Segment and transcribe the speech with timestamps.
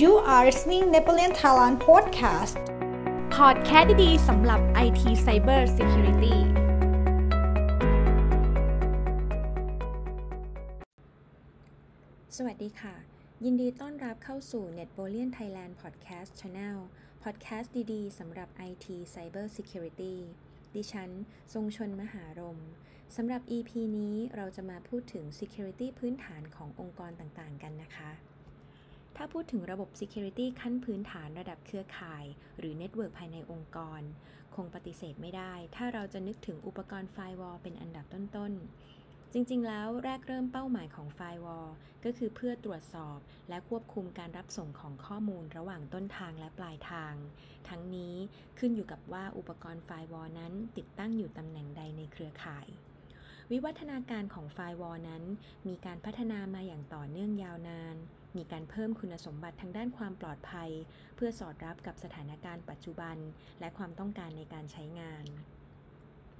[0.00, 2.56] You are listening Napoleon Thailand Podcast
[3.34, 6.36] พอดแคสต์ดีๆสำหรับ IT Cyber Security
[12.36, 12.94] สวัสดีค่ะ
[13.44, 16.78] ยินดีต้อนรับเข้าสู่ n e t b o l i a n Thailand Podcast Channel
[17.24, 20.14] Podcast ดีๆสำหรับ IT Cyber Security
[20.74, 21.10] ดิฉัน
[21.52, 22.58] ทรงชนมหารม
[23.16, 28.12] สำหรับ EP นี้เราจะมาพูดถึง Security พื้นฐานขององค์กรต่างๆ กันนะคะ
[29.16, 32.24] ถ้าพูดถึงระบบ Security ขั้นพื้นฐานระดับเครือข่าย
[32.58, 34.00] หรือ Network ภายในองค์กร
[34.54, 41.68] คงปฏิเสธไม่ได้ ถ้าเราจะนึกถึงอุปกรณ์ firewall เป็นอันดับต้นๆ จริงๆ แล้วแรกเริ่มเป้าหมายของ firewall
[42.04, 47.14] ก็คือเพื่อตรวจสอบและควบคุมการรับส่งของข้อมูลระหว่างต้นทางและปลายทาง
[47.68, 48.14] ทั้งนี้
[48.58, 52.66] ขึ้นอยู่กับว่าอุปกรณ์ firewall นั้นติดตั้งอยู่ตำแหน่งใดในเครือข่าย
[53.50, 55.22] วิวัฒนาการของ firewall นั้น
[55.68, 57.96] มีการพัฒนามาอย่างต่อเนื่องยาวนาน
[58.36, 60.70] มีการเพิ่มคุณสมบัติทางด้านความปลอดภัย
[61.16, 63.16] เพื่อสอดรับกับสถานการณ์ปัจจุบัน
[63.60, 65.24] และความต้องการในการใช้งาน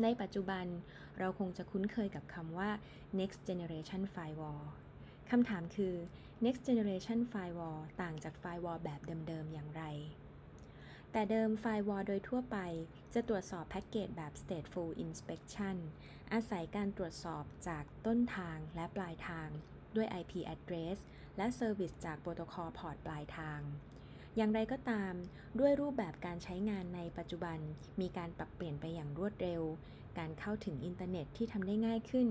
[0.03, 0.67] ในปัจจุบัน
[1.19, 2.71] เราคงจะคุ้นเคยกับคำว่า
[3.19, 4.62] next generation firewall
[5.31, 5.95] คำถามคือ
[6.45, 9.83] next generation firewall ต่างจาก firewall แบบเดิมๆอย่างไร
[11.12, 12.59] แต่เดิม firewall โดยทั่วไป
[13.15, 15.77] จะตรวจสอบแพ็กเกจแบบ stateful inspection
[16.33, 19.49] อาศัยการตรวจสอบจากต้นทางและปลายทาง
[19.97, 20.98] ด้วย IP address
[21.37, 23.61] และ service จาก protocol port ปลายทาง
[24.37, 25.15] อย่างไรก็ตาม
[25.59, 27.59] ด้วยรูปแบบการใช้งานในปัจจุบัน
[28.01, 29.62] มีการปรับเปลี่ยนไปอย่างรวดเร็ว
[30.19, 32.29] การเข้าถึงอินเทอร์เน็ตที่ทำได้ง่ายขึ้น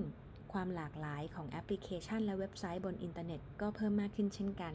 [0.52, 4.74] ความหลากหลายของแอปพลิเคชันและเว็บไซต์บนอินเทอร์เน็ตก็เพิ่มมากขึ้นเช่นกัน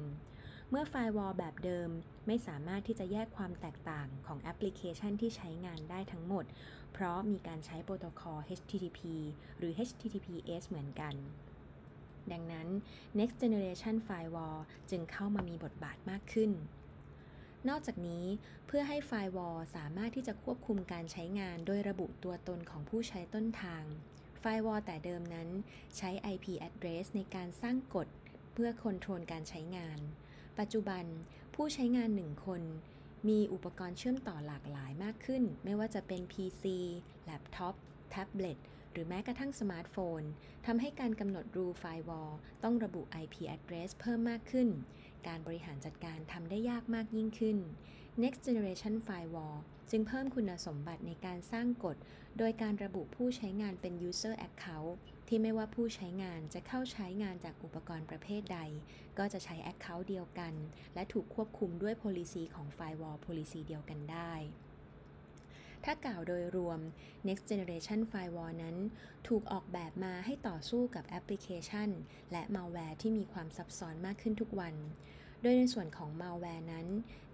[0.69, 1.89] เมื่อ firewall แบบเดิม
[2.27, 6.45] ไม่สามารถที่จะแยกความแตกต่างของแอปพลิเคชันที่ใช้งานได้ทั้งหมด
[6.93, 8.99] เพราะมีการใช้โปรโตคอล HTTP
[9.57, 11.13] หรือ HTTPS เหมือนกัน
[12.33, 12.67] ดังนั้น
[13.19, 16.51] next generation firewall จึงเข้ามามีบทบาทมากขึ้น
[17.69, 18.25] นอกจากนี้
[18.67, 23.83] เพื่อให้ firewall สามารถที่จะควบคุมการใช้งานโดยระบุตัวตนของผู้ใช้ต้นทาง
[24.41, 25.49] firewall แต่เดิมนั้น
[25.97, 28.07] ใช้ IP address ในการสร้างกฎ
[28.53, 29.99] เพื่อคอนโทรลการใช้งาน
[30.59, 31.05] ปัจจุบัน
[31.55, 32.61] ผู้ใช้งานหนึ่งคน
[33.29, 36.63] มีอุปกรณ์เชื่อมต่อหลากหลายมากขึ้น ไม่ว่าจะเป็น PC
[37.23, 37.75] แล็ปท็อป
[38.09, 38.57] แท็บเล็ต
[38.97, 40.21] หรือแม้กระทั่งสมาร์ทโฟน
[40.65, 42.31] ทำให้การกำหนด rule firewall
[42.63, 44.69] ต้องระบุ IP address เพิ่มมากขึ้น
[45.27, 47.57] การบริหารจัดการทำได้ยากมากยิ่งขึ้น
[48.23, 49.57] Next Generation Firewall
[49.91, 51.97] จึงเพิ่มคุณสมบัติในการสร้างกฎ
[52.37, 54.93] โดยการระบุผู้ใช้งานเป็น User Account
[55.27, 58.59] ที่ไม่ว่าผู้ใช้งานจะเข้าใช้งานจากอุปกรณ์ประเภทใด
[59.17, 60.53] ก็จะใช้ Account เดียวกัน
[60.93, 64.33] และถูกควบคุมด้วย Policy ของ Firewall Policy เดียวกันได้
[65.89, 66.79] ถ้ากล่าวโดยรวม
[67.27, 68.77] Next Generation Firewall นั้น
[69.27, 71.89] ถูกออกแบบมาให้ต่อสู้กับแอปพลิเคชัน
[72.31, 74.75] และมาแวร์ที่มีความซับซ้อนมากขึ้นทุกวัน
[75.41, 76.87] โดยในส่วนของมาแวร์นั้น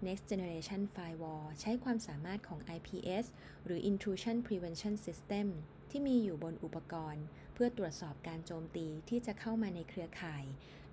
[0.06, 3.24] Next Generation Firewall ใช้ความสามารถของ IPS
[3.64, 5.46] หรือ Intrusion Prevention System
[5.90, 10.44] ที่มีอยู่บนอุปกรณ์ เพื่อตรวจสอบการโจมตีที่จะเข้ามาในเครือข่าย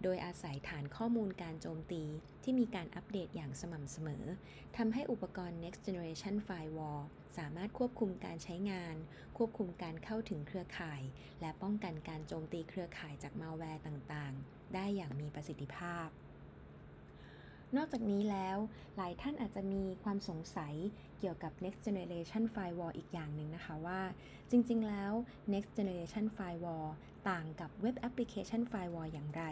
[0.03, 2.03] โดยอาศัยฐานข้อมูลการโจมตี
[2.43, 4.23] ที่มีการอัปเดตอย่างสม่ำเสมอ
[4.77, 7.01] ทำให้อุปกรณ์ Next Generation Firewall
[7.37, 8.95] สามารถควบคุมการใช้งาน
[9.37, 11.01] ควบคุมการเข้าถึงเครือข่าย
[11.41, 16.07] และป้องกันการโจมตีเครือข่ายจากมาแวร์ต่างๆ ได้อย่างมีประสิทธิภาพ
[17.77, 18.57] นอกจากนี้แล้ว
[18.97, 20.73] หลายท่านอาจจะมีความสงสัย
[21.19, 24.01] เกี่ยวกับ next generation firewall อีกอย่างหนึ่งนะคะว่า
[24.51, 25.13] จริงๆ แล้ว
[25.53, 26.87] next generation firewall
[27.29, 29.43] ต่างกับ web application firewall อย่างไร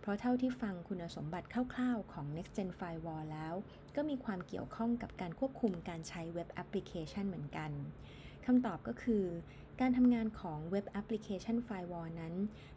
[0.00, 3.54] เพราะเท่าที่ฟังคุณสมบัติคร่าวๆ ของ next gen firewall แล้ว
[3.96, 7.70] ก็มีความเกี่ยวข้องกับการควบคุมการใช้ web application เหมือนกัน
[8.46, 9.24] คำตอบก็คือ
[9.80, 12.34] การทำงานของเว็บแอปพลิเคชันไฟวอลนั้น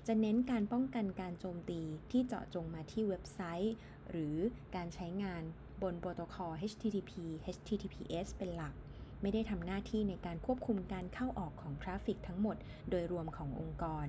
[0.08, 1.81] จะเน้นการป้องกันการโจมตี
[2.12, 3.75] ที่เจาะจงมาที่เว็บไซต์
[4.09, 4.35] หรือ
[4.75, 5.44] การใช้งาน
[5.81, 7.12] บนโปรโตคอล HTTP
[7.56, 8.73] HTTPS เป็นหลัก
[9.22, 12.57] ไม่ได้ทำหน้าที่ในการควบคุมการเข้าออกของ traffic ทั้งหมด
[12.90, 14.07] โดยรวมขององค์กร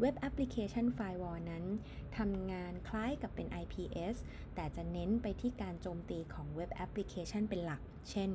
[0.00, 1.64] web application firewall นั้น
[2.18, 4.16] ทำงานคล้ายกับเป็น IPS
[4.54, 7.80] แต่จะเน้นไปที่การโจมตีของ web application เป็นหลัก
[8.10, 8.30] เช่น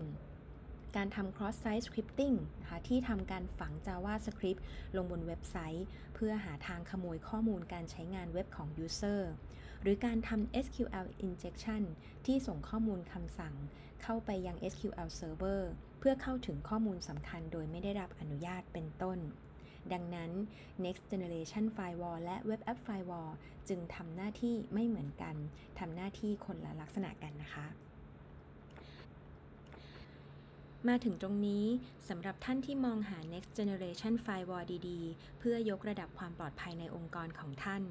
[0.95, 4.61] การทำ cross site scripting นะคะที่ทำการฝัง JavaScript
[4.95, 9.21] ลงบนเว็บไซต์ เพื่อหาทางขโมยข้อมูลการใช้งานเว็บของ user
[9.81, 11.83] หรือการทำ SQL injection
[12.25, 13.55] ที่ส่งข้อมูลคำสั่ง
[14.03, 15.61] เข้าไปยัง SQL server
[15.99, 19.19] เพื่อเข้าถึงข้อมูลสำคัญโดยไม่ได้รับอนุญาตเป็นต้น
[19.93, 20.31] ดังนั้น
[20.85, 23.31] next generation firewall และ web app firewall
[23.69, 25.35] จึงทำหน้าที่ไม่เหมือนกัน
[25.79, 27.67] ทำหน้าที่คนละลักษณะกันนะคะ
[30.87, 31.65] มาถึงตรงนี้
[32.09, 37.83] สำหรับท่านที่มองหา next generation firewall ดีๆ เพื่อยกระดับความปลอดภัยในองค์กรของท่าน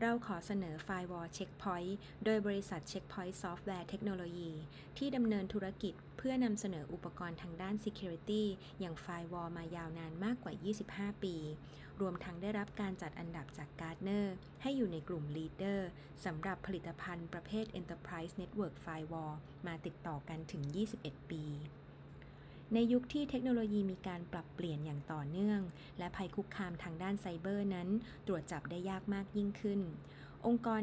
[0.00, 1.92] เราขอเสนอ firewall checkpoint
[2.24, 4.52] โดยบริษัท checkpoint software technology
[4.98, 8.44] ที่ดำเนินธุรกิจเพื่อนำเสนออุปกรณ์ทางด้าน security
[8.80, 10.54] อย่าง firewall มายาวนานมากกว่า
[11.12, 11.36] 25 ปี
[12.00, 14.26] รวมทั้งได้รับการจัดอันดับจาก Gartner
[14.62, 15.80] ให้อยู่ในกลุ่ม leader
[16.24, 19.34] สำหรับผลิตภัณฑ์ประเภท enterprise network firewall
[19.66, 20.62] มาติดต่อกันถึง
[20.96, 21.44] 21 ปี
[22.72, 25.60] ในยุคที่เทคโนโลยีมีการปรับเปลี่ยนอย่างต่อเนื่อง
[25.98, 27.88] และภัยคุกคามทางด้านไซเบอร์นั้น
[28.26, 29.80] ตรวจจับได้ยากมากยิ่งขึ้น
[30.46, 30.82] องค์กร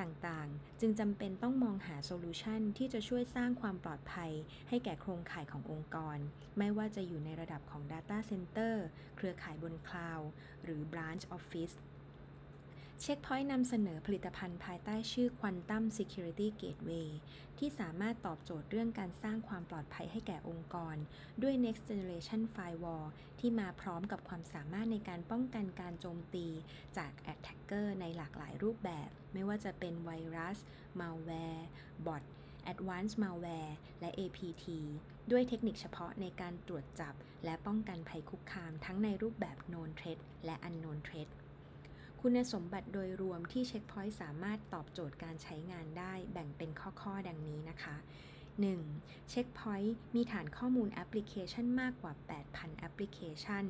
[0.00, 4.32] ต่างๆ จึงจำเป็นต้องมองหา solution ที่จะช่วยสร้างความปลอดภัย
[4.68, 6.18] ให้แก่โครงข่ายขององค์กร
[6.58, 8.74] ไม่ว่าจะอยู่ในระดับของ Data Center
[9.16, 10.28] เครือข่ายบนคลาวด์
[10.64, 11.74] หรือ Branch Office
[13.04, 17.08] Check Point นำเสนอผลิตภัณฑ์ภายใต้ชื่อ Quantum Security Gateway
[17.58, 20.96] ที่สามารถตอบโจทย์เรื่องการสร้างความปลอดภัยให้แก่องค์กร
[21.42, 23.06] ด้วย Next Generation Firewall
[23.40, 26.46] ที่มาพร้อมกับความสามารถในการป้องกันการโจมตี
[26.96, 30.58] จาก Attacker ในหลากหลายรูปแบบ ไม่ว่าจะเป็นไวรัส
[31.00, 31.62] Malware
[32.06, 32.22] Bot
[32.72, 34.64] Advanced Malware และ APT
[35.30, 37.14] ด้วยเทคนิคเฉพาะในการตรวจจับ
[37.44, 41.30] และป้องกันภัยคุกคามทั้งในรูปแบบ Known Threat และ Unknown Threat
[42.24, 47.96] คุณสมบัติโดยรวมที่เช็คพอยต์สามารถตอบโจทย์การใช้งานได้แบ่งเป็นข้อๆ ดังนี้นะคะ
[48.62, 49.30] 1.
[49.30, 52.12] Check Point มีฐานข้อมูลแอปพลิเคชันมากกว่า
[52.46, 53.64] 8,000 แอปพลิเคชัน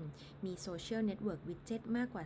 [0.45, 2.25] มี social network widget มากกว่า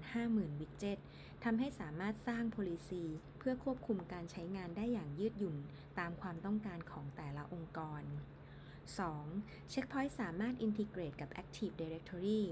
[0.00, 0.98] 250,000 widget
[1.44, 3.04] ทำให้สามารถสร้าง policy
[3.38, 5.56] เพื่อควบคุมการใช้งานได้อย่างยืดหยุ่น
[5.98, 8.02] ตามความต้องการของแต่ละองค์กร
[9.06, 9.72] 2.
[9.72, 12.42] Check Point สามารถ integrate กับ Active Directory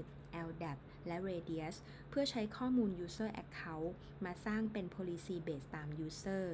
[0.47, 1.75] LDAP และ Radius
[2.09, 3.91] เพื่อใช้ข้อมูล User Account
[4.25, 6.45] มาสร้างเป็น Policy Base ตาม User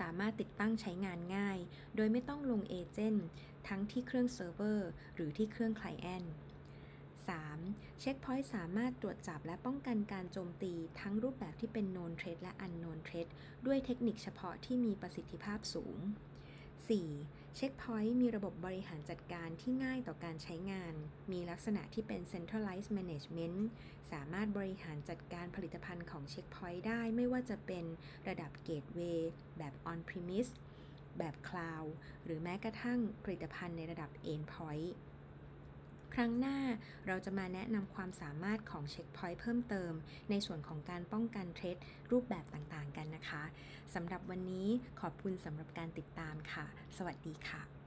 [0.00, 1.58] สามารถติดตั้งใช้งานง่าย
[1.96, 3.26] โดยไม่ต้องลง agent
[3.68, 6.34] ทั้งที่เครื่องเซิร์ฟเวอร์หรือที่เครื่อง client
[7.36, 8.00] 3.
[8.00, 13.28] Check Point สามารถตรวจจับและป้องกันการโจมตีทั้งรูปแบบที่เป็น known threat และ unknown threat
[13.66, 15.96] ด้วยเทคนิคเฉพาะที่มีประสิทธิภาพสูง
[16.90, 17.39] 4.
[17.56, 20.94] Check Point มีระบบบริหารจัดการที่ง่ายต่อการใช้งาน
[21.32, 23.58] มีลักษณะที่เป็น centralized management
[24.12, 27.84] สามารถบริหารจัดการผลิตภัณฑ์ของ Check Point ได้ไม่ว่าจะเป็น
[28.28, 29.20] ระดับ gateway
[29.58, 30.52] แบบ on premise
[31.18, 31.90] แบบ cloud
[32.24, 34.90] หรือแม้กระทั่งผลิตภัณฑ์ในระดับ endpoint
[36.14, 36.58] ครั้งหน้า
[37.06, 39.92] เราจะมาแนะนำความสามารถของเช็คพอยต์เพิ่มเติม
[40.30, 41.76] ในส่วนของการป้องกันเทรด
[42.10, 43.42] รูปแบบต่างๆกันนะคะ
[43.94, 44.66] สำหรับวันนี้
[45.00, 46.64] ขอบคุณสำหรับการติดตามค่ะ
[46.96, 47.79] สวัสดีค่ะ